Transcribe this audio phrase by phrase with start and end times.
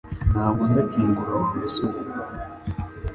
[0.31, 1.99] Ntabwo ndakinguye Wa musore